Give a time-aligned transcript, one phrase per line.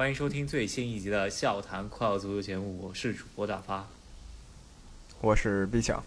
[0.00, 3.86] 欢迎收听最新一集的笑谈快乐足球节目，我是主播大发，
[5.20, 6.02] 我是毕强。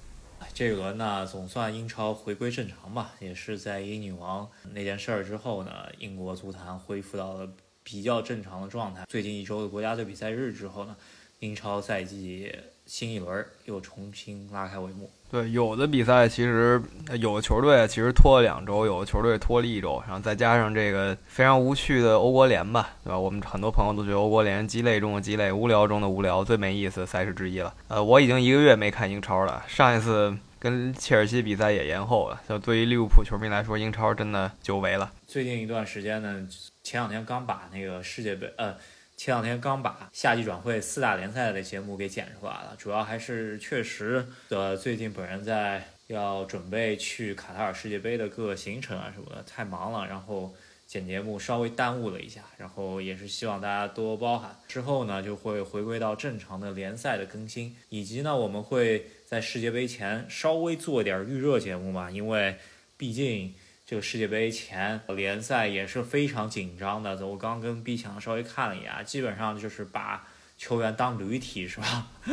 [0.51, 7.47] 这一轮呢，总算英超回归正常吧，也是在英女王那件事儿之后呢，英国足坛恢复到了
[7.83, 9.05] 比较正常的状态。
[9.07, 10.97] 最近一周的国家队比赛日之后呢，
[11.41, 12.51] 英超赛季
[12.87, 15.11] 新一轮又重新拉开帷幕。
[15.33, 16.79] 对，有的比赛其实
[17.19, 23.17] 有的球队其实拖了两周，有的球队拖了一周，然后再加上这个非常无趣的欧国联吧，对吧？
[23.17, 27.73] 我们很多朋友都觉得欧国联鸡肋中的鸡肋，无聊中的无聊，最没意思的赛事之一了。
[27.87, 32.39] 呃，我已经一个月没看英超了，上一次跟切尔西比赛也延后了。
[32.47, 35.11] 就对于利物浦球迷来说，英超真的久违了。
[35.25, 36.47] 最近一段时间呢，
[36.83, 38.75] 前两天刚把那个世界杯，呃。
[39.15, 50.53] 前两天刚把夏季转会四大联赛的节目给剪出来了，主要还是确实的，最近本人在要准备去卡塔尔世界杯的各个行程啊什么的，太忙了，然后
[50.87, 54.57] 剪节目稍微耽误了一下，然后也是希望大家多包涵。
[54.67, 62.57] 之后呢，就会回归到正常的联赛的更新，以及呢，我们会在世界杯前稍微做点预热节目嘛，因为
[62.97, 63.53] 毕竟。
[63.85, 70.23] 这个世界杯前联赛也是非常紧张的，我刚跟 B 强稍微看了一眼，基本上就是把
[70.57, 72.07] 球员当驴踢，是吧？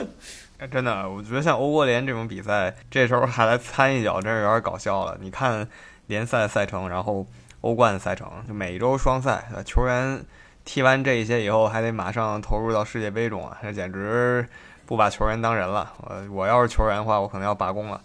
[0.59, 5.19] 哎，真的，我觉得像欧国联这种比赛，这时候还来参一脚，真是有点搞笑了。
[5.21, 5.67] 你看
[6.07, 7.27] 联赛赛程，然后
[7.63, 10.25] 欧冠赛程，就每周双赛，球员
[10.65, 14.49] 踢完这一些以后，还得马上投入到世界杯中啊，这简直
[14.87, 15.93] 不把球员当人了。
[15.99, 18.01] 我我要是球员的话，我可能要罢工了。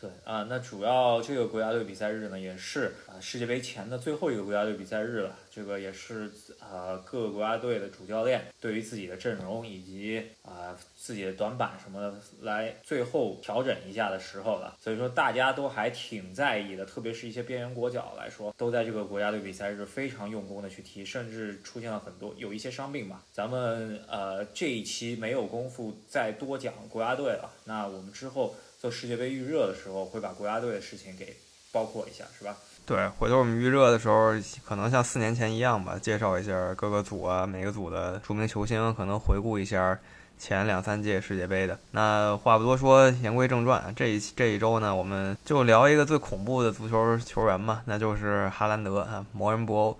[0.00, 5.34] 对啊，那主要这个国家队比赛日呢，也是啊世界杯前的最后一个国家队比赛日了。
[5.50, 14.76] 这个也是呃各个国家队的主教练对于自己的阵容以及啊自己的短板什么的来最后调整一下的时候了。
[14.80, 23.24] 所以说大家都还挺在意的，特别是一些边缘国脚来说，都在这个国家队比赛日非常用功的去踢，甚至出现了很多有一些伤病吧。
[23.32, 28.54] 咱们呃这一期没有功夫再多讲国家队了，那我们之后。
[28.80, 31.36] 做世界杯预热的时候，会把国家队的事情给
[31.72, 32.56] 包括一下，是吧？
[32.86, 34.32] 对，回头我们预热的时候，
[34.64, 39.98] 可能像四年前一样吧，介绍一下各个组啊，每个组的著名球星，可能回顾一下
[40.38, 41.76] 前两三届世界杯的。
[41.90, 49.98] 那话不多说，言归正传，这一这一周呢，我们就聊一个最恐怖的足球球员嘛，那就是哈兰德啊，魔人布欧，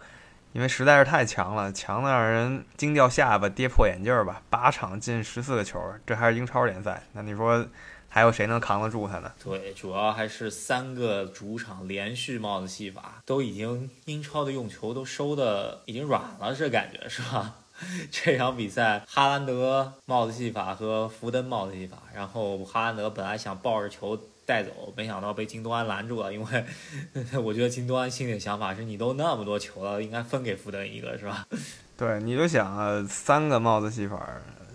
[0.52, 4.40] 因为实在是太强了，强的让人惊掉下巴、跌破眼镜儿吧。
[4.48, 7.66] 八场进十四个球，这还是英超联赛，那你说？
[8.18, 9.30] 还有谁能扛得住他呢？
[9.44, 17.54] 对，主要还是三个主场连续帽子戏法，都已经英超的用球都收的已经软了，这感觉是吧？
[18.10, 26.64] 这场比赛，哈兰德帽子戏法和福登帽子戏法，然后哈兰德本来想抱着球带走，没想到被京多安拦住了，因为
[27.40, 31.46] 我觉得京多安心里的想法是你都那么多球了，应该分给福登一个，是吧？
[31.96, 34.28] 对，你就想啊，三个帽子戏法，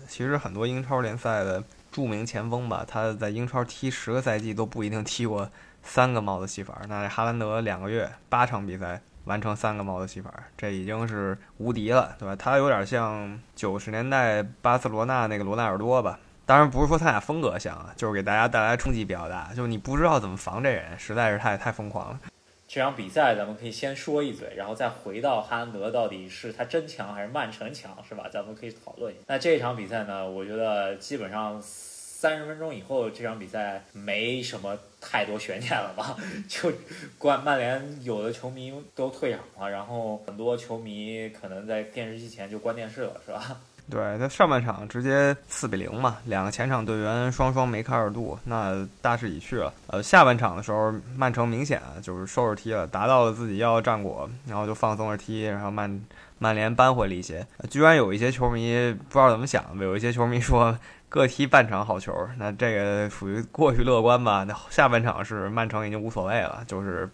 [0.08, 1.62] 其实很多英超联赛的。
[1.94, 5.48] 著名前锋吧，他在英超踢十个赛季都不一定踢过
[5.80, 6.80] 三个帽子戏法。
[6.88, 12.34] 那哈兰德两个月八场比赛完成三个帽子戏法，这已经是无敌了，对吧？
[12.34, 16.18] 他有点像九十年代巴塞罗那那个罗纳尔多吧。
[16.44, 19.50] 当然不是说他俩风格像啊，就是给大家带来冲击比较大。
[19.54, 22.18] 就是你不知道怎么防这人，实在是太太疯狂了。
[22.74, 28.28] 这场比赛咱们可以先说一嘴，然后再回到哈兰德到底是他真强还是曼城强，是吧？
[28.28, 29.22] 咱们可以讨论一下。
[29.28, 36.16] 那这场比赛呢，我觉得基本上三十分钟以后，这场比赛没什么太多悬念了吧？
[36.50, 36.72] 就
[37.16, 43.60] 关曼联有的球迷都退场了，然后很多球迷可能在电视机前就关电视了，是吧？
[43.90, 49.72] 对他上半场直接四比零嘛，两个前场队员双双梅开二度，那大势已去了。
[49.88, 56.00] 呃，下半场的时候，曼城明显就是收拾踢了，达到了自己要的战果，然后就放松着踢，然后曼
[56.38, 57.46] 曼联扳回了一些。
[57.70, 60.76] 居然有一些球迷不知道怎么想，有一些球迷说
[61.08, 64.44] 各踢半场好球，那这个属于过于乐观吧？
[64.44, 67.08] 那下半场是曼城已经无所谓了，就是。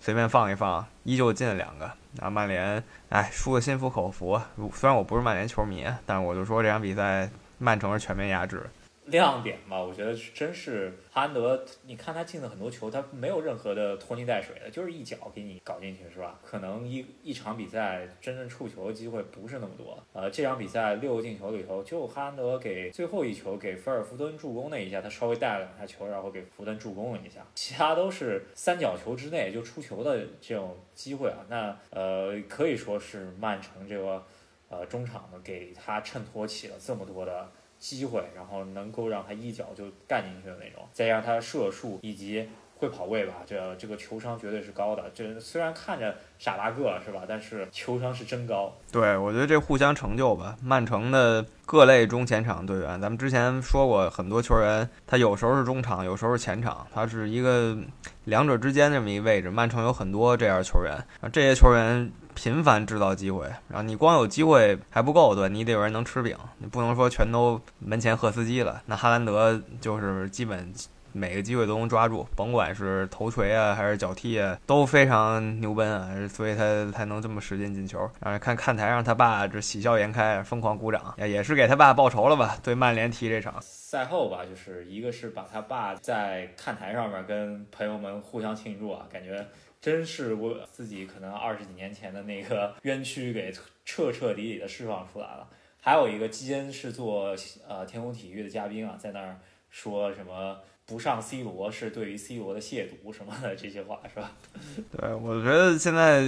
[0.00, 1.90] 随便放一放，依旧进了两个。
[2.16, 4.40] 那曼联，哎，输的心服口服。
[4.72, 7.28] 虽然我不是曼联球迷，但我就说这场比赛，
[7.58, 8.64] 曼城是全面压制。
[9.06, 11.62] 亮点嘛，我觉得是真是哈兰德。
[11.82, 16.38] 你看他进的很多球，他没有任何的拖泥带水的，就是一脚给你搞进去，是吧？
[16.42, 20.02] 可能一一场比赛真正触球的机会不是那么多。
[20.14, 31.44] 呃，这场比赛六个进球里头，就哈兰德给最后一球给菲尔福登助攻那一下，他稍微带了两下球，然后给福登助攻了一下，其他都是三角球之内就出球的这种机会啊。
[31.50, 34.24] 那呃，可以说是曼城这个
[34.70, 37.46] 呃中场呢，给他衬托起了这么多的。
[37.78, 45.04] 机会，然后能够让他一脚就干进去的那种，再让他射术以及会跑位吧，这这个球商绝对是高的。
[45.14, 48.74] 这虽然看着傻大个是吧，但是球商是真高。
[48.90, 50.56] 对，我觉得这互相成就吧。
[50.62, 57.76] 曼城的各类中前场队员，咱们之前说过，很多球员他有时候是中场，有时候是前场，他是一个
[58.24, 59.50] 两者之间这么一位置。
[59.50, 60.92] 曼城有很多这样球员，
[61.32, 68.82] 这些球员频繁制造机会，然后你光有机会还不够，对你得有人能吃饼，你不能说全都门前赫斯基了。
[68.86, 70.72] 那哈兰德就是基本。
[71.16, 78.00] 每个机会都能抓住，甭管是头锤啊还是脚踢啊，都非常牛奔啊，所以他才能这么使劲进球。
[78.20, 82.58] 然后看看台上他爸这喜笑颜开，疯狂鼓掌，也是给他爸报仇了吧？
[82.64, 89.46] 对曼联踢这场赛后吧，就是一个是把他爸在看台上面跟朋友们互相庆祝啊，感觉
[89.80, 95.48] 真是我自己可能二十几年前的那个冤屈给彻彻底底的释放出来了。
[95.80, 97.36] 还有一个基恩是做
[97.68, 99.38] 呃天空体育的嘉宾啊，在那儿
[99.70, 100.58] 说什么。
[100.86, 104.32] 不上 C 罗是对于 C 罗的亵渎什么的这些话是吧？
[104.96, 106.22] 对，我觉得现在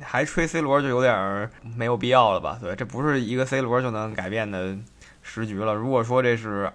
[0.00, 2.58] 还吹 C 罗就有点没有必要了吧？
[2.60, 4.76] 对，这不是一个 C 罗就能改变的
[5.22, 5.74] 时局了。
[5.74, 6.72] 如果说这是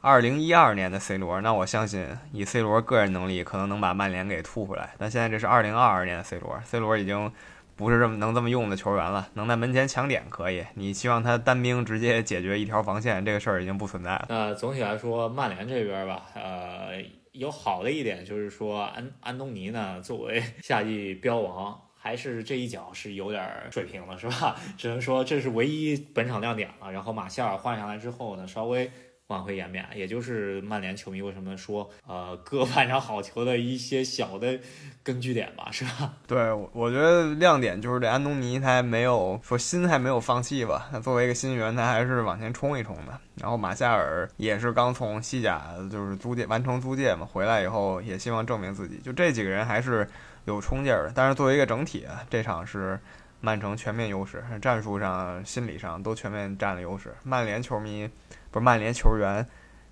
[0.00, 4.94] 二零一二年的 C 罗，那我相信以 C 罗个人能力可能能把曼联给吐回来。
[4.98, 7.32] 但现在这是二零二二年的 C 罗，C 罗已经。
[7.76, 10.64] 不是这么能这么用的球员了，能在门前抢点可以。
[10.74, 14.26] 你希望他单兵直接解决一条防线，这个事儿已经不存在了。
[14.28, 17.02] 那总体来说，曼联这边吧，呃，
[17.32, 24.56] 有好的一点就是说，安安东尼呢作为 夏季标王，还是这一脚是有点水平了，是吧？
[24.78, 26.92] 只能说这是唯一本场亮点了。
[26.92, 28.90] 然后马夏尔换上来之后呢，稍微。
[29.28, 34.58] 挽回颜面，也就是曼联球迷为什么说呃各半场好球的一些小的
[35.02, 36.12] 根据点吧，是吧？
[36.28, 43.18] 对，我觉得亮点就是这安东尼他还没有说心还没有放弃吧，他 作为一个新援，他还是往前冲一冲的。
[43.36, 48.98] 然后马夏尔也是刚从西甲就是租借完成租借嘛，回来以后也希望证明自己。
[48.98, 50.06] 就这几个人还是
[50.44, 53.00] 有冲劲儿的，但是作为一个整体啊，这场是
[53.40, 57.14] 曼城全面优势，战术上、心理上都全面占了优势。
[57.24, 58.10] 曼联球迷。
[58.52, 59.44] 不是曼联球员，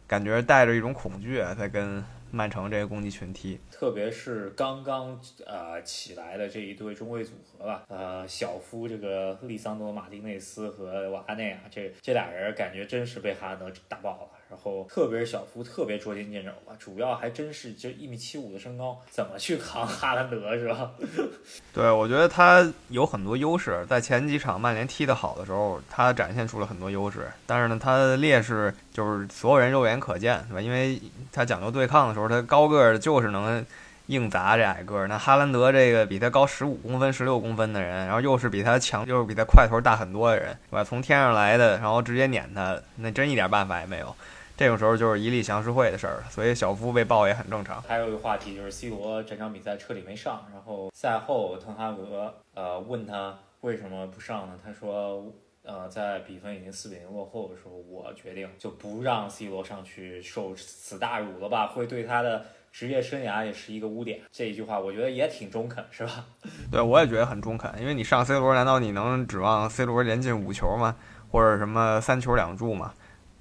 [0.07, 14.40] 感觉带着一种恐惧在跟曼城这个攻击群踢，特别是刚刚呃起来的这一对中卫组合吧，呃小夫这个利桑多马丁内斯和瓦内啊，这这俩人感觉真是被哈德打爆了。
[14.51, 20.91] 然后特别是小夫特别捉襟见肘吧，主要还真是就一米七五的身高，怎么去扛哈兰德是吧？
[21.73, 27.31] 对，我觉得他有很多优势，在前几场曼联踢得好的时候，他展现出了很多优势。
[27.47, 30.61] 但是呢，他的劣势就是所有人肉眼可见，对吧？
[30.61, 31.01] 因为
[31.33, 33.65] 他讲究对抗的时候，他高个儿就是能
[34.07, 35.07] 硬砸这矮个儿。
[35.07, 40.83] 那哈兰德这个比他高十五公分、十六公分的人，然后又是比他强，又是比他块头大很多的人，对吧？
[40.83, 44.15] 从天上来的，然后直接撵他，那真一点办法也没有。
[44.61, 47.81] 这种时候就是一力降十会的事儿，所以小夫被爆也很正常。
[47.89, 54.59] 还有一个话题就是 C 罗整场比赛彻底没上，然后赛后滕哈格呃问他为什么不上呢？
[54.63, 64.21] 他说呃在比分已经四比零落后的时候，我决定就不让 C 罗上去受此大辱了吧，会对他的职业生涯也是一个污点。
[64.31, 66.27] 这一句话我觉得也挺中肯，是吧？
[66.71, 70.97] 对，我也觉得很中肯，因为你上 C 罗，难道你能指望 C 罗连进五球吗？
[71.33, 72.93] 或者什么三球两助吗？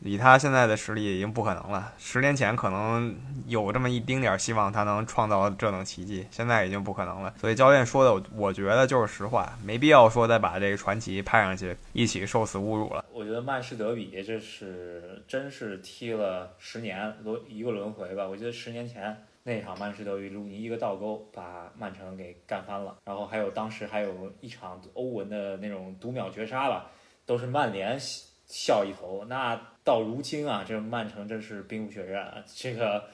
[0.02, 1.94] 以他现在的实力，已经不可能了。
[1.98, 3.16] 十年前可能
[3.48, 7.34] 有这么一丁点儿希望，他能创造这等奇迹，现在已经不可能了。
[7.38, 13.04] 所以教练说的，我觉得就是实话，没必要说再把这个传奇派上去，一起受此侮辱了。
[13.12, 18.26] 我觉得曼市德比这是真是踢了十年轮一个轮回吧。
[18.26, 26.90] 我觉得十年前那场曼市德比，鲁尼一个倒钩把曼城给干翻了，然后还有当时还有一场欧文的那种读秒绝杀吧，
[27.26, 28.00] 都是曼联
[28.50, 29.24] 笑一头。
[29.30, 32.36] 那到如今啊，这曼城真是兵不血刃啊！
[32.54, 33.06] 这个，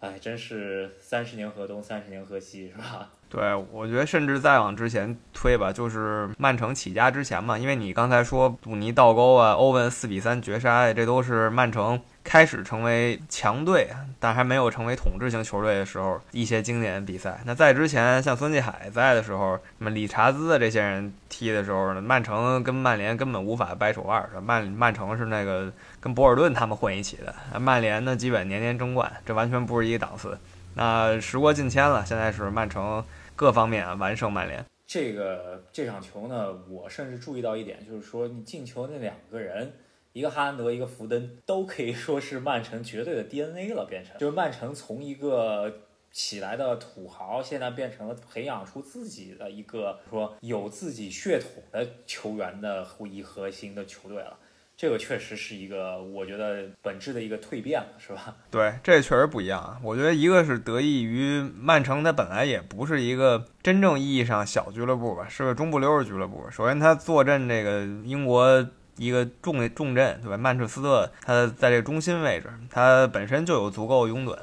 [0.00, 3.10] 哎，真是三十年河东，三十年河西，是吧？
[3.28, 12.00] 对，我觉得甚至再往之前推吧，就是曼城起家之前嘛，因为你刚才说鲁尼倒钩啊，欧文四比三绝杀，这都是曼城。
[12.24, 13.88] 开始成为强队，
[14.18, 17.38] 但还没有成为统治型球队的时候，一些经典比赛。
[17.44, 24.26] 那在之前，像孙继海在的时候，什么理查兹的这些人踢的时候呢，曼城跟曼联根本无法掰手腕。
[24.42, 30.36] 曼曼城是那个跟博尔顿他们混一起的，曼联呢基本年年争冠，这完全不是一个档次。
[30.74, 33.04] 那时过境迁了，现在是曼城
[33.36, 34.64] 各方面啊完胜曼联。
[34.86, 39.70] 这个这场球呢，我甚至注意到一点，就是说你进球那两个人。
[40.14, 45.80] 一个哈兰德，一个福登，都可以说是曼城绝对的 DNA 了，变成就是曼城从一个
[46.12, 54.38] 起来的土豪，现在变成了培养出自己的一个说有自己血统的球员的一核心的球队了。
[54.76, 58.36] 这个确实是一个我觉得本质的一个蜕变了，是吧？
[58.50, 59.80] 对，这确实不一样啊。
[59.82, 66.48] 我觉得一个是得益于曼城，它本来也不是一个真正意义上小俱乐部吧，是个中不溜的俱乐部。
[66.52, 68.64] 首先，它坐镇这个英国
[68.96, 70.36] 一个重重镇，对吧？
[70.36, 74.36] 曼彻斯特，它在这个中心位置，它本身就有足够拥趸。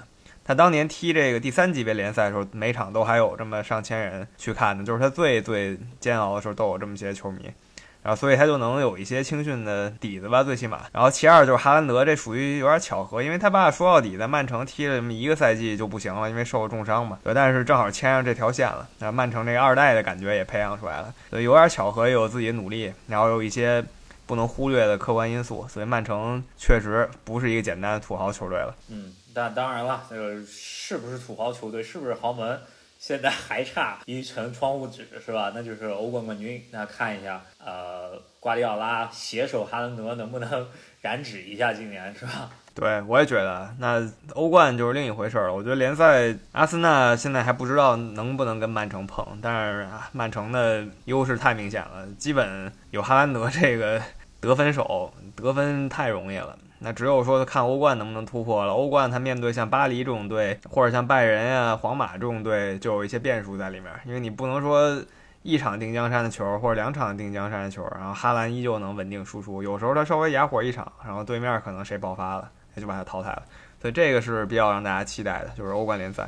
[0.43, 7.43] 他当年踢这个第三级别联赛的时候，每场都还有这么上千人去看的，就是他最最煎熬的时候都有这么些球迷，
[8.01, 10.81] 然后所以他就能有一些青训的底子吧，最起码。
[10.91, 17.20] 然后其二就是哈兰德，这属于有点巧合，因为他爸说到底在曼城踢了这么一个赛季就不行了，因为受了重伤嘛。
[17.24, 23.86] 对，但是正好牵上这条线了，那曼城这个二代的感觉也培养出来了，所以有点巧合，也有自己努力，然后有一些
[24.32, 28.74] 不能忽略的客观因素，所以曼城确实不是一个简单的土豪球队了。
[28.88, 29.14] 嗯。
[29.34, 32.60] 但当然了，这个是不是土豪球队，是不是豪门，
[32.98, 35.52] 现在还差一层窗户纸，是吧？
[35.54, 36.64] 那就是欧冠冠军。
[36.72, 40.68] 那看一下，呃，瓜迪奥拉携手哈兰德能不能
[41.02, 42.50] 染指一下今年，是吧？
[42.74, 43.74] 对，我也觉得。
[43.80, 44.02] 那
[44.34, 45.54] 欧冠就是另一回事儿了。
[45.54, 54.02] 我觉得联赛，阿森纳现在还不知道能不能跟曼城碰，但是曼城的优势太明显了，基本有哈兰德这个
[54.42, 56.58] 得分手，得分太容易了。
[56.80, 58.74] 那只有说看欧冠能不能突破了。
[58.74, 63.92] 欧冠他面对像巴黎这种队，或者像拜仁呀、皇马这种队，就有一些变数在里面。
[64.04, 65.00] 因为你不能说
[65.44, 69.62] 一场定江山的球，或者两场定江山的球，然后哈兰依旧能稳定输出。
[69.62, 73.44] 有时候他稍微哑火一场，然后对面可能谁爆发了，他就把他淘汰了。
[73.80, 76.28] 所以这个是比较让大家期待的，就是欧冠联赛。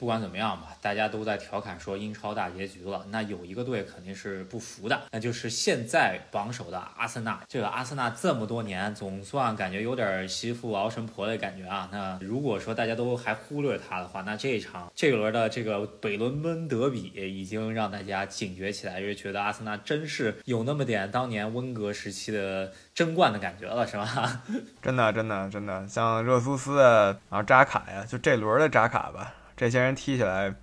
[0.00, 3.04] 不管怎么样吧，大家都在调侃说英超大结局了。
[3.10, 7.38] 那有一个队肯定是不服的，那就是现在榜首的阿森纳。
[7.46, 11.86] 这个阿森纳这么多年，总算感觉有点媳妇熬成婆的感觉啊。
[11.92, 24.42] 那如果说大家都还忽略他的话，那这一场这一轮的这个北伦敦德比已经让大家警觉起来，因为觉得阿森纳真是有那么点当年温格时期的争冠的感觉了，是吧？
[24.80, 26.80] 真的，真的，真的，像热苏斯
[27.28, 29.34] 啊，扎卡呀，就这轮的扎卡吧。
[29.60, 30.54] 这些人踢起来，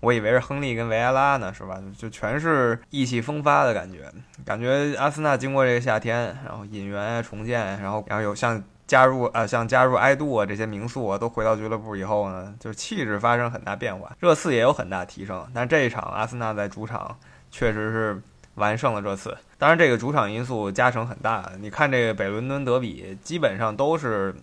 [0.00, 1.82] 我以为是亨利跟维埃拉呢，是吧？
[1.96, 4.12] 就全是意气风发的感觉。
[4.44, 15.50] 感觉阿森纳经过这个夏天，然后引援啊、重建，然后然后有像加入啊、像加入埃杜啊这些名宿啊都回到俱乐部以后呢，就气质发生很大变化，热刺也有很大提升。
[15.54, 17.16] 但这一场阿森纳在主场
[17.50, 18.22] 确实是
[18.56, 21.50] 完胜了热刺，当然这个主场因素加成很大。
[21.58, 24.34] 你看这个北伦敦德比，基本上都是。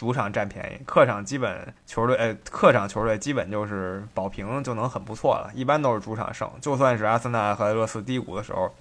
[0.00, 5.52] 主场占便宜，客场基本球队，呃，客场球队基本就是保平就能很不错了。
[5.54, 8.74] 一般都是主场胜，就算是阿森纳和热刺低谷的时候，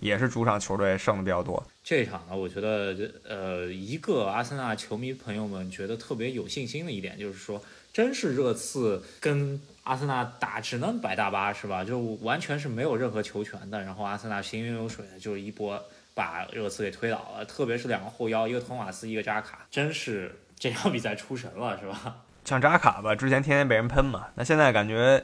[0.00, 1.66] 也是主场球队胜的比较多。
[1.82, 2.94] 这场呢，我觉得，
[3.26, 11.82] 呃，一个阿森纳球迷朋友们觉得特别有信心的一点，就是说，真是热刺跟阿森纳打只能摆大巴是吧？
[11.82, 13.80] 就完全是没有任何球权的。
[13.80, 15.82] 然后阿森纳行云流水的就是一波
[16.16, 20.34] 把热刺给推倒了，特别是两个后腰，一个托马斯，一个扎卡，真是。
[20.58, 22.16] 这场比赛出神了是吧？
[22.42, 25.22] 像扎卡吧，之前天天被人喷嘛，那现在感觉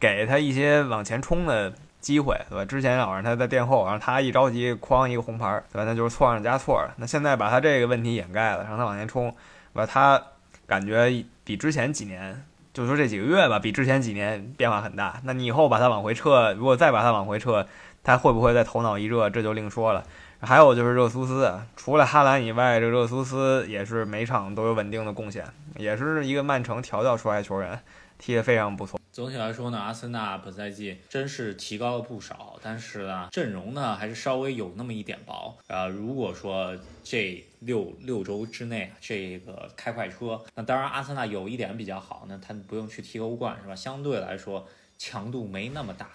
[0.00, 1.70] 给他一些往前冲的
[2.00, 2.64] 机会，对吧？
[2.64, 5.84] 之前老让他在垫后，然后他一着急哐一个红牌，对吧？
[5.84, 6.94] 那就是错上加错了。
[6.96, 9.36] 那现在把他这个问题掩盖了，让他往前冲，
[9.74, 9.84] 把？
[9.84, 10.18] 他
[10.66, 15.20] 感觉比之前几年，就说这几个月吧，比之前几年变化很大。
[15.24, 17.66] 那你以后把他往回撤，如果再把他往回撤，
[18.02, 20.02] 他会不会再头脑一热，这就另说了。
[20.44, 25.46] 还有就是热苏斯，除了哈兰以外，这热苏斯也是每场都有稳定的贡献，
[25.76, 27.80] 也是一个曼城调教出来的球员，
[28.18, 29.00] 踢得非常不错。
[29.12, 35.56] 总体来说呢，阿森纳本赛季真是提高了不少，但是呢，阵容呢还是稍微有那么一点薄。
[35.68, 43.76] 呃，如果说这六六周之内这个开快车，那当然阿森纳有一点比较好，那他不用去踢欧冠是吧？
[43.76, 44.66] 相对来说
[44.98, 46.08] 强度没那么大。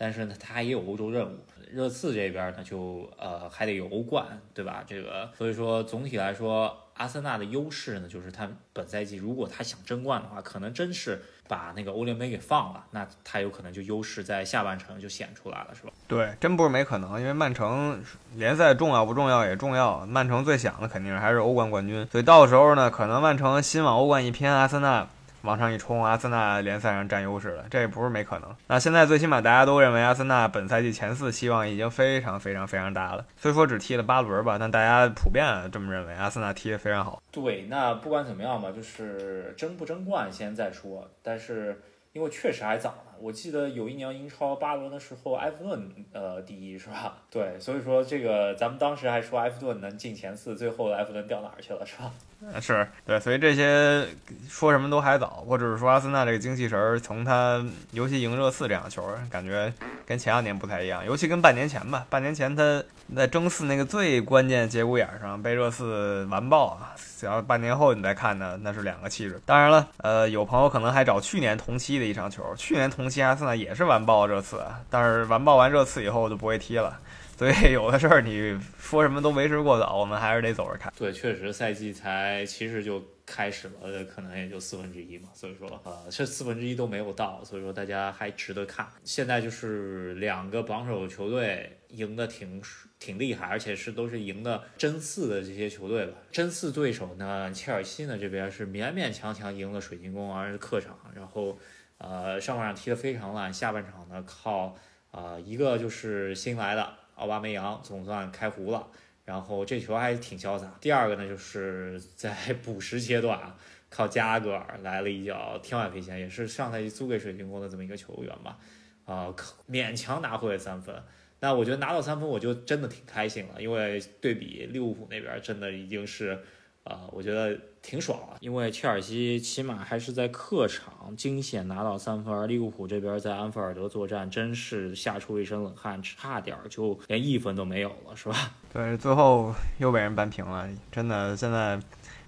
[0.00, 1.36] 但是呢，他也有欧洲任务。
[1.70, 4.82] 热刺这边呢，就呃还得有欧冠，对吧？
[4.84, 15.92] 这个所以说总体来说，阿森纳的优势呢，就是他本赛季如果他想争冠的话，可能真是把那个欧联杯给放了，那他有可能就优势在下半程就显出来了，是吧？
[16.08, 18.02] 对，真不是没可能，因为曼城
[18.34, 25.06] 联赛重要不重要也重要，曼城最想的肯定还是欧冠冠军，所以到时候呢，可能曼城心往欧冠一偏，阿森纳。
[25.42, 28.54] 往上一冲，阿森纳联赛上占优势了，这也不是没可能。
[28.66, 33.24] 那现在最起码大家都认为阿森纳本赛季前四希望已经非常非常非常大了。
[33.36, 37.22] 虽说只踢了八轮吧，但大家普遍这么认为，阿森纳踢得非常好。
[37.30, 41.08] 对，那不管怎么样吧，就是争不争冠先再说。
[41.22, 41.80] 但是
[42.12, 47.18] 因为确实还早，我记得有一年英超八轮的时候，埃弗顿呃第一是吧？
[47.30, 52.10] 对，所以说这个咱们当时还说埃弗顿能进前四，最后埃弗顿掉哪儿去了是吧？
[52.58, 54.06] 是对，所以这些
[54.48, 55.44] 说什么都还早。
[55.46, 57.62] 我只是说阿森纳这个精气神儿，从他
[57.92, 59.70] 尤其赢热刺这场球，感觉
[60.06, 62.06] 跟前两年不太一样，尤其跟半年前吧。
[62.08, 62.82] 半年前他
[63.14, 66.96] 在争四那个最关键节骨眼上被热刺完爆啊！
[67.18, 69.38] 只要半年后你再看呢，那是两个气质。
[69.44, 77.00] 当然了，呃，有朋友可能还找去年同期的一场球，去年同期阿森纳也是完爆热刺，但是完爆完热刺以后就不会踢了。
[77.36, 80.92] 所以有的事儿你说什么都为时过早，我们还是得走着看。
[80.94, 88.86] 对，确实赛季才其实就开始了，可能也就四分之一嘛，所以说呃，这四分之一都没有到，所以说大家还值得看。
[89.04, 92.60] 现在就是两个榜首球队赢的挺
[92.98, 96.12] 挺厉害，而且是都是赢的真四的这些球队吧。
[96.30, 101.58] 真四对手呢，切尔西呢这边是勉勉强强赢了水晶宫，而是客场，然后
[102.00, 104.76] 呃上半场踢得非常烂，下半场呢靠
[105.12, 106.94] 呃一个就是新来的。
[107.14, 108.88] 奥巴梅扬总算开胡了，
[109.26, 110.74] 然后这球还挺潇洒。
[110.80, 113.54] 第二个呢，就是 在补时阶段啊，
[113.90, 118.58] 靠加格尔来了一脚天外飞仙，也是上赛季租给水晶宫的这么一个球员吧，
[119.04, 119.34] 啊，
[119.70, 120.94] 勉强拿回了三分。
[121.40, 126.42] 那我觉得拿到三分，我就真的挺开心了，因为对比利物浦那边，真的已经是。
[126.90, 138.36] 啊，我觉得挺爽啊，因为切尔西起码还是在客场惊险拿到三分，而利物浦这边在安菲尔德作战，真是吓出一身冷汗，差点就连一分都没有了，是吧？
[138.72, 141.80] 对，最后又被人扳平了，真的，现在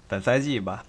[0.09, 0.85] 本赛季吧，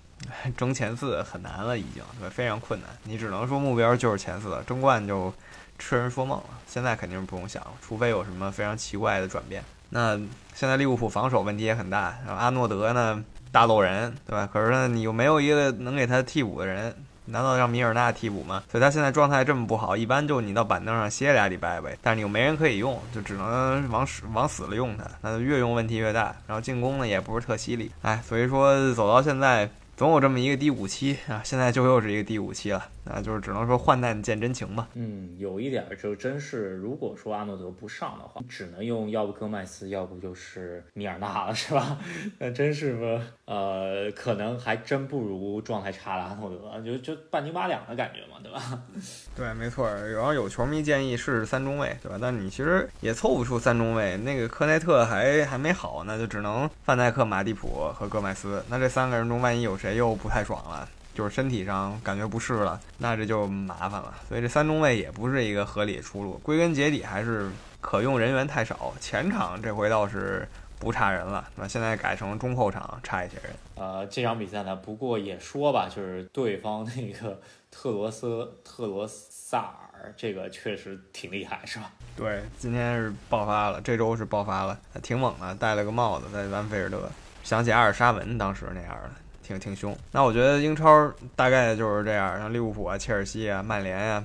[0.56, 5.34] 争前四很难了，已经对，非常困难，你只能说目标就是前四，争冠就
[5.80, 9.64] 痴人说梦了，现在肯定是不用想了，除非有什么非常奇怪的转变。
[9.90, 10.16] 那
[10.56, 13.24] 现在利物浦防守问题也很大，然后阿诺德呢？
[13.54, 14.50] 大漏人，对吧？
[14.52, 16.94] 可是呢，你又没有一个能给他替补的人，
[17.26, 18.64] 难道让米尔纳替补吗？
[18.70, 21.96] 所以他现在状态这么不好，一般就你到板凳上歇俩礼拜呗。
[22.02, 26.36] 但是你又没人可以用，就只能往死往死了用他，那就越用问题越大。
[26.48, 29.70] 然后进攻呢也不是特犀利，哎，所以说走到现在。
[29.96, 34.88] 总有这么一个低谷期啊，现在就又是一个低谷期了，那就是只能说患难见真情吧。
[34.96, 42.00] 嗯，有一点就真是，如果说阿诺德不上的话，只能用要不戈麦斯，要不就是米尔纳了，是吧？
[42.40, 48.82] 那真是不，呃，可能还真不如状态差的阿诺德，就就半斤八两的感觉嘛，对吧？
[49.38, 49.88] 对，没错。
[49.88, 52.18] 然后有球迷建议试试三中卫，对吧？
[52.20, 58.64] 但你其实也凑不出三中卫，那个科内特还还没好，那就只能范戴克、马蒂普和戈麦斯。
[58.68, 59.78] 那这三个人中，万一有。
[59.84, 60.88] 谁又不太爽了？
[61.14, 64.14] 就是身体上感觉不适了，那这就麻烦了。
[64.30, 66.40] 所以这三中卫也不是一个合理的出路。
[66.42, 68.94] 归根结底还是可用人员太少。
[69.02, 70.48] 前场这回倒是
[70.80, 73.52] 不差人了，那现在改成中后场差一些人。
[73.76, 77.38] 呃，这场比赛呢，不过也说吧，就是对方那个
[77.70, 81.92] 特罗斯特罗萨尔，这个确实挺厉害，是吧？
[82.16, 87.12] 对，今天是爆发了，这周是爆发了，挺猛的，戴了个帽子在安菲尔德，
[87.44, 89.12] 想起阿尔沙文当时那样的。
[89.54, 94.24] 挺挺凶，那我觉得英超大概就是这样，像利物浦啊、切尔西啊、曼联呀、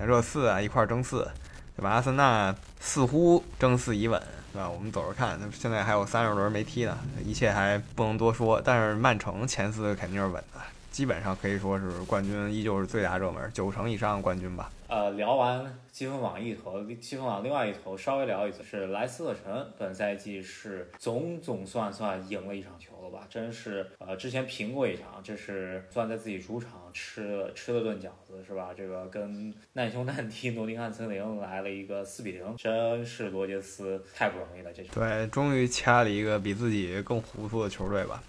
[0.00, 1.28] 热刺啊一块争四，
[1.76, 1.90] 对吧？
[1.90, 4.20] 阿森纳似乎争四已稳，
[4.52, 4.68] 对吧？
[4.68, 8.60] 我们走着看，现在还有三十轮没踢呢，一切还不能多说。
[8.64, 10.60] 但是曼城前四肯定是稳的，
[10.90, 14.70] 基本上可以说是冠军依旧是最大热门，九成以上冠军吧。
[14.86, 23.26] 呃，聊完积分榜一头，积分榜另外一头，稍微聊一次是莱斯特城，本赛季是总总算算赢了一场球了吧？
[23.30, 28.70] 真是，呃，之前平过一场，这是算在自己主场吃了吃了顿饺子是吧？
[28.76, 34.82] 这个跟难兄难弟诺丁汉森林来了一个四比零，真是罗杰斯太不容易了，这。
[34.84, 38.22] 对，终于掐了一个比自己更糊涂的球队吧？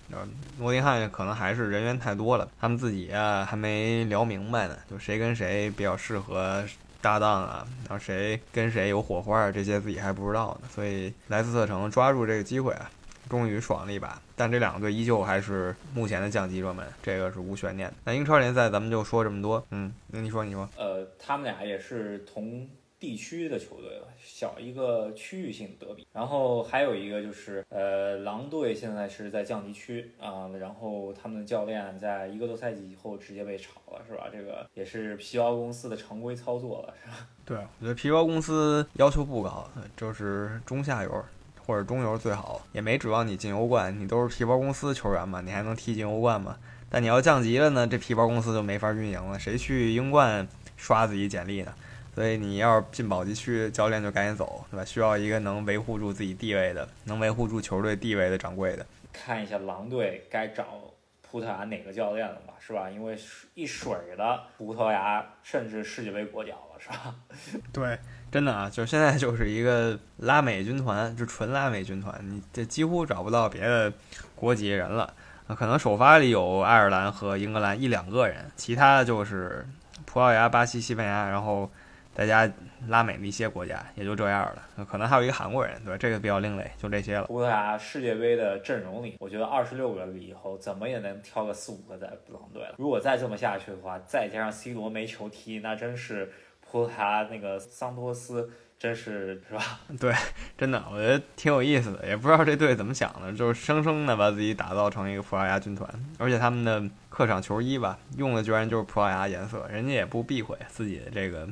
[0.60, 6.64] 诺丁汉可能还是人员太多了，他们自己啊还没聊明白呢，就谁跟谁比较适合。
[7.02, 10.68] 搭档啊，然后谁跟谁有火花，这些自己还不知道呢。
[10.74, 12.90] 所以莱斯特城抓住这个机会啊，
[13.30, 14.22] 终于爽了一把。
[14.36, 17.96] 但这两个队依旧还是目前的降级热门，这个是无悬念的。
[18.06, 19.66] 那英超联赛咱们就说这么多。
[19.72, 20.68] 嗯，那你说你说。
[20.78, 22.68] 呃，他们俩也是同。
[22.98, 34.28] 地区的球队吧，小一个区域性德比，然后还有一个就是，呃，狼队现在是在降级区啊，然后他们的教练在一个多赛季以后直接被炒了，是吧？
[34.32, 37.28] 这个也是皮包公司的常规操作了，是吧？
[37.44, 41.26] 对，我觉得皮包公司要求不高，就是中下游
[41.66, 46.58] 或者中游最好，也没指望你进欧冠，你都是皮包公司球员嘛，你还能踢进欧冠吗？
[46.90, 50.48] 但你要降级了呢，这皮包公司就没法运营了，谁去英冠
[50.78, 51.74] 刷自己简历呢？
[52.14, 54.86] 所以你要是进保级区，教练就赶紧走，对吧？
[54.86, 58.86] 需要一个能维护住自己地位的、能维护住球队地位的掌柜的。
[59.12, 60.80] 看一下狼队该找
[61.22, 62.90] 葡萄牙哪个教练了吧，是吧？
[62.90, 63.18] 因为
[63.54, 67.16] 一水的葡萄牙甚至世界杯国脚了，是吧？
[67.74, 68.00] 对，
[68.36, 73.94] 真的啊，就是现在就是一个拉美军团，就纯拉美军团，你这几乎找不到别的
[74.36, 75.14] 国籍人了。
[75.48, 79.66] 可能首发里有爱尔兰和英格兰一两个人，其他的就是
[80.06, 81.72] 葡萄牙、巴西、西班牙，然后
[82.14, 82.52] 再加
[82.90, 84.86] 拉美的一些国家，也就这样了。
[84.86, 87.28] 可能还有一个韩国人，对吧这个比较另类，就这些了。
[87.28, 92.76] 葡萄牙世界杯的阵容里，我觉得二十六个里以后，怎么也能挑个四五个在布朗队了。
[92.78, 96.30] 如果再这么下去的话，再加上 C 罗没球踢，那真是
[96.76, 98.52] 葡萄牙那个桑托斯。
[98.78, 99.80] 真是是吧？
[99.98, 100.14] 对，
[100.58, 102.06] 真的，我觉得挺有意思的。
[102.06, 111.48] 也不知道这队怎么想的，就是生生的把自己打造成一个葡萄牙军团，而且他们的客场球衣吧，用的居然就是葡萄牙颜色，人家也不避讳自己的这个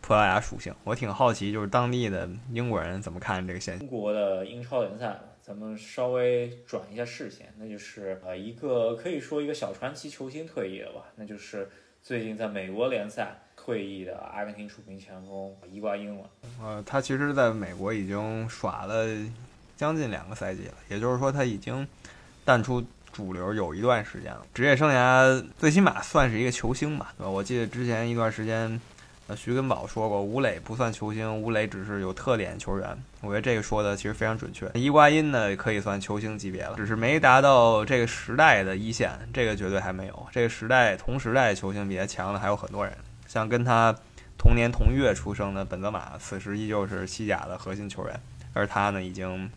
[0.00, 0.72] 葡萄牙属性。
[0.84, 3.84] 我挺好奇，就是当地的英国人怎么看这个现象。
[3.84, 11.68] 英国的英超联赛，咱们稍微转一下视线，那就是呃一个可以说一个小传奇球星退役了吧，那就是
[12.00, 13.42] 最近在美国联赛。
[13.62, 16.24] 退役的阿根廷著名前锋伊瓜因了。
[16.62, 19.06] 呃，他其实在美国已经耍了
[19.76, 21.86] 将近两个赛季了，也就是说他已经
[22.44, 24.40] 淡出主流有一段时间了。
[24.54, 27.30] 职业生涯最起码算是一个球星吧，对吧？
[27.30, 28.80] 我记得之前一段时间，
[29.26, 32.98] 呃，徐根宝说过，吴磊不算球星，吴磊只是有特点球员。
[33.20, 34.70] 我觉得这个说的其实非常准确。
[34.74, 40.26] 伊瓜因呢，可以算球星级别了，只是没达到这个时代的一线，这个绝对还没有。
[40.32, 42.92] 这个时代同时代球星比他强的还有很多人。
[43.30, 43.94] 像跟他
[44.36, 48.20] 同年同月出生的本泽马，此时依旧是西甲的核心球员，
[48.52, 49.48] 而他呢，已经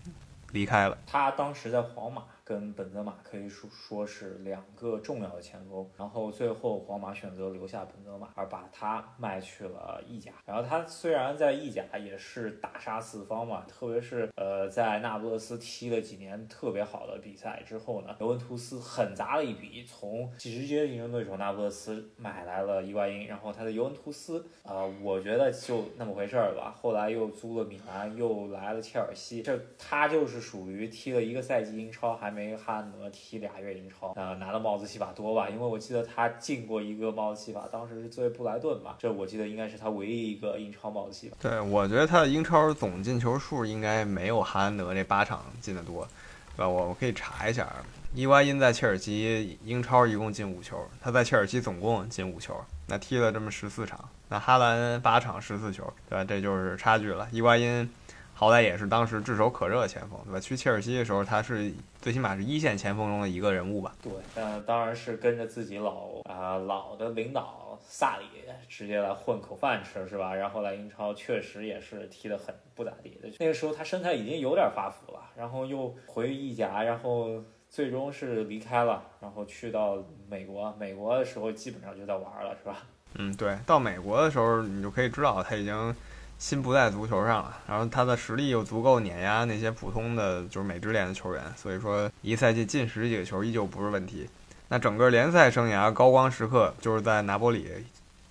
[0.51, 0.95] 离开了。
[1.07, 2.21] 他当时在皇马。
[2.45, 10.33] 跟本泽马可以说说是两个重要的前锋，然后最后皇马选择留下本泽马，而把他卖去了意甲。
[10.45, 23.25] 然后他虽然在意甲也是大杀四方嘛，特别是呃在那不勒斯踢了几年特别好的比赛之后呢，尤文图斯狠砸了一笔，从直接竞争对手那不勒斯买来了伊瓜因。
[23.25, 26.75] 然后他的尤文图斯啊，我觉得就那么回事儿吧。
[26.77, 32.32] 后来又租了米兰，又来了切尔西，这他就是属于踢了一个赛季英超还。
[32.33, 35.49] 没哈兰德踢俩月英超，呃，拿的帽子戏法多吧？
[35.49, 41.37] 因为我记得他进过一个帽子戏法，当时是作为布莱顿吧，这我记得应该是他唯一一个英超帽子戏法。
[41.39, 46.07] 对，我觉得他的英超总进球数应该没有哈兰德这八场进的多，
[46.55, 46.67] 对吧？
[46.67, 47.71] 我我可以查一下，
[48.15, 52.55] 伊瓜因在切尔西英超一共进五球，他在切尔西总共进五球，
[52.87, 56.23] 那踢了这么十四场，那哈兰八场十四球，对吧？
[56.23, 57.27] 这就是差距了。
[57.31, 57.89] 伊瓜因。
[58.35, 60.39] 好歹也是当时炙手可热的前锋，对吧？
[60.39, 63.95] 去切尔西的时候，他是最起码是一线前锋中的一个人物吧？
[64.01, 68.25] 对，那当然是跟着自己老啊老的领导萨里
[68.67, 70.33] 直接来混口饭吃，是吧？
[70.35, 73.29] 然后来英超确实也是踢得很不咋地的。
[73.39, 80.75] 那个时候他身材已经有点发福了，然后又回意甲，然后最终是离开了，然后去到美国。
[80.77, 82.79] 美国的时候基本上就在玩了，是吧？
[83.15, 85.95] 嗯，对，到美国的时候你就可以知道他已经。
[86.43, 94.27] 心不在足球上了，然后他的实力又足够碾压那些普通的就是美职联的球员，所以说一赛季进十几个球依旧不是问题。
[94.67, 97.69] 那整个联赛生涯高光时刻就是在拿波里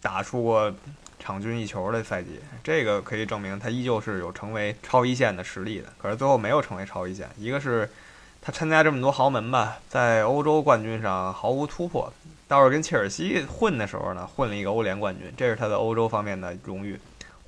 [0.02, 0.70] 打出过
[1.18, 5.86] 场均一球的赛季，这个可以证明他依旧是有成为超一线的实力的。
[5.96, 7.88] 可是最后没有成为超一线，一个是
[8.42, 12.12] 他参加这么多豪门吧，在欧洲冠军上毫无突破，
[12.46, 17.00] 倒是跟切尔西混的时候呢，混了一个欧联冠军，这是他的欧洲方面的荣誉。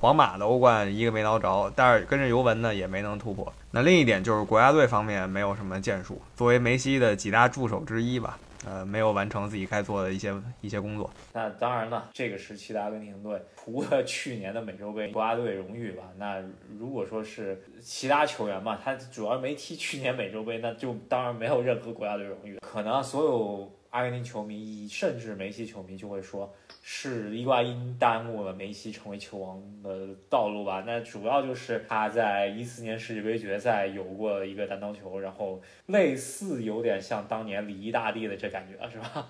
[0.04, 3.50] 皇马的欧冠一个没捞着，但是跟着尤文呢也没能突破。
[3.70, 11.10] 那另一点就是国家队方面没有什么建树，作为梅西的几大助手之一吧，呃，没有完成自己该做的一些一些工作。
[11.32, 16.38] 那当然了，这个时期的阿根廷队除了去年的美洲杯国家队荣誉吧，那
[16.78, 22.58] 如果说是其他球员嘛，他主要没踢去年美洲杯，那就当然没有任何国家队荣誉。
[22.60, 26.52] 可能所有阿根廷球迷，甚至梅西球迷就会说。
[26.86, 30.82] 是伊瓜因耽误了梅西成为球王的道路吧？
[30.86, 39.26] 那主要就是他在一四年世界杯决赛有过一个单刀球，然后类似有点像当年里伊大帝的这感觉，是吧？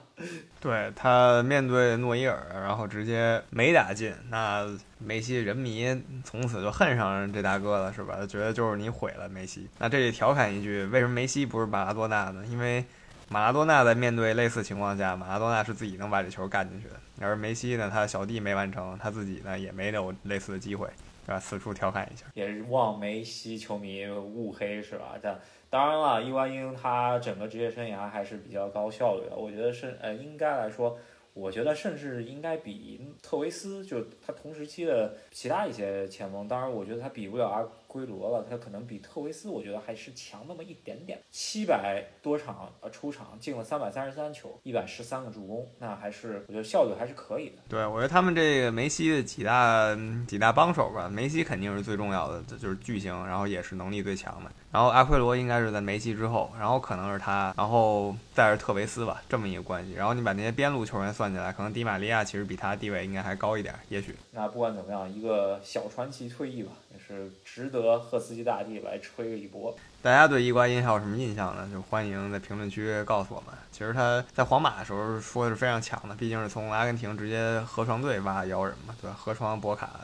[0.60, 4.66] 对他面对诺伊尔，然后直接没打进，那
[4.98, 5.86] 梅西人迷
[6.24, 8.26] 从此就恨上这大哥了，是吧？
[8.26, 9.68] 觉得就是你毁了梅西。
[9.78, 12.44] 那这里调侃一句，为什么梅西不是马拉多纳呢？
[12.50, 12.84] 因为
[13.28, 16.94] 马拉多纳在面对类似情况下，马拉多纳是自己能把这球干进去的。
[17.20, 20.86] 而梅西呢，他的小弟没完成，他自己呢也没有类似的机会，
[21.24, 21.40] 是吧？
[21.40, 25.16] 此处调侃一下，也是望梅西球迷勿黑，是吧？
[25.22, 30.96] 这当然了，伊瓜因他整个职业生涯还是比较高效率的，我觉得是呃，应该来说，
[31.32, 41.16] 我觉得甚至应该比特维斯，就他同时期的其他一些前锋，当然我觉得他比不了阿圭罗了，他可能比特维斯我觉得还是强那么一点点。
[41.30, 47.56] 七百多场呃出场进了三百三十三球，一百十三个助攻，那还是我觉得效率还是可以的。
[47.68, 54.50] 对，我觉得他们这个梅西的几大几大帮手吧，梅西肯定是最重要的，就是巨星，然后也是能力最强的。
[54.72, 59.92] 然后阿奎罗应该是在梅西之后，然后可能是他，然后再是特维斯吧，这么一个关系。
[59.92, 64.16] 然后你把那些边路球员算起来，可能迪玛利亚其实比他地位应该还高一点，也许。
[64.32, 69.74] 那不管怎么样，一个小传奇退役吧，是值得赫斯基大帝来吹一波。
[70.02, 71.68] 大家对伊瓜因还有什么印象呢？
[71.72, 73.54] 就欢迎在评论区告诉我们。
[73.72, 79.16] 其实他在皇马的时候说的是非常强的，毕竟是从阿根廷直接河床队挖的妖人嘛，对吧？
[79.18, 80.00] 河床博卡。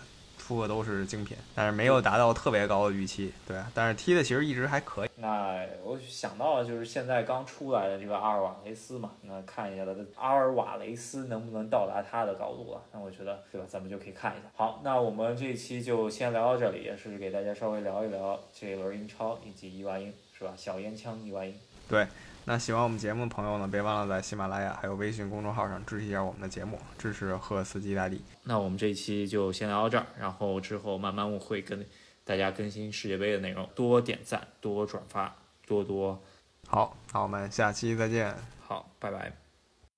[0.51, 5.11] 出的都是精品，但是没有达到特别高的预期，对，但是踢的其实一直还可以。
[5.15, 12.83] 那我想到了，就是现在刚出来的这个阿尔瓦雷斯嘛，那看一下他的阿尔瓦雷斯能不能到达他的高度啊？
[12.93, 13.67] 那我觉得，对吧？
[13.71, 14.49] 咱们就可以看一下。
[14.57, 20.53] 好，那我们这一期就先聊到这里，也是给大家稍微聊一聊这一轮英超以及伊瓜因，是吧？
[20.57, 21.55] 小烟枪伊瓜因，
[21.89, 22.09] 对。
[22.47, 28.25] 那喜欢我们节目的朋友呢，别忘了在喜马拉雅还有微信公众号上支持一下我们的节目，支持赫斯基大帝。
[28.45, 31.87] 那我们这一期就先聊到这儿，然后之后慢慢我会跟
[32.25, 36.23] 大家更新世界杯的内容，多点赞，多转发，多多。
[36.67, 38.35] 好，那我们下期再见。
[38.61, 39.33] 好，拜拜，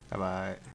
[0.09, 0.63] 拜拜。